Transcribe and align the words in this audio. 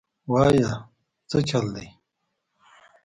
وايه 0.31 0.71
سه 1.29 1.37
چل 1.49 1.65
دې. 1.75 1.87